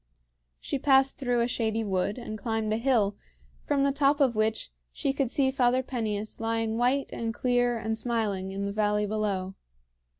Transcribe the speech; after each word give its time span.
She 0.59 0.79
passed 0.79 1.19
through 1.19 1.41
a 1.41 1.47
shady 1.47 1.83
wood 1.83 2.17
and 2.17 2.35
climbed 2.35 2.73
a 2.73 2.77
hill, 2.77 3.15
from 3.65 3.83
the 3.83 3.91
top 3.91 4.19
of 4.19 4.33
which 4.33 4.71
she 4.91 5.13
could 5.13 5.29
see 5.29 5.51
Father 5.51 5.83
Peneus 5.83 6.39
lying 6.39 6.75
white 6.79 7.11
and 7.13 7.31
clear 7.35 7.77
and 7.77 7.95
smiling 7.95 8.49
in 8.49 8.65
the 8.65 8.71
valley 8.71 9.05
below. 9.05 9.53